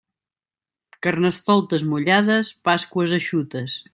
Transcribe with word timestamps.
Carnestoltes 1.07 1.85
mullades, 1.91 2.51
Pasqües 2.71 3.15
eixutes. 3.21 3.79